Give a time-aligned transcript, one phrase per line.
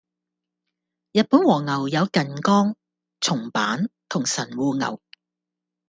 [1.11, 2.75] 日本和牛有近江、
[3.21, 4.99] 松阪同神戶牛